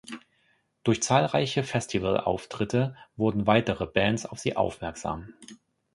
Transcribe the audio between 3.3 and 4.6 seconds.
weitere Bands auf sie